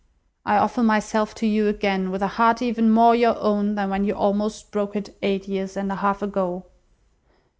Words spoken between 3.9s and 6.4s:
when you almost broke it, eight years and a half